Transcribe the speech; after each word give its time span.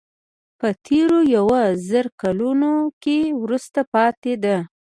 په 0.59 0.67
تېرو 0.85 1.19
یو 1.35 1.47
زر 1.89 2.05
کلونو 2.21 2.71
کې 3.03 3.17
وروسته 3.41 3.79
پاتې 3.93 4.33
ده. 4.43 4.57